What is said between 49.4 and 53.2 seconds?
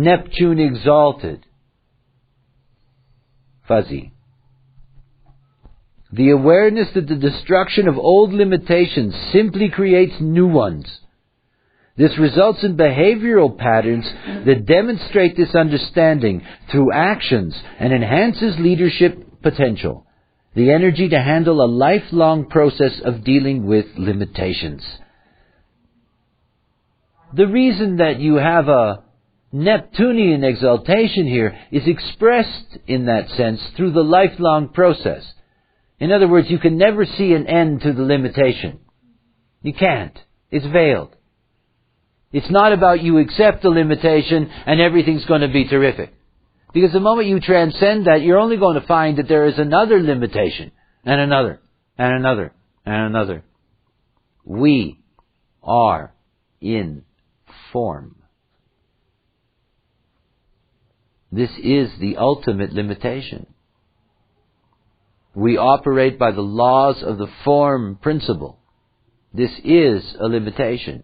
is another limitation, and another, and another, and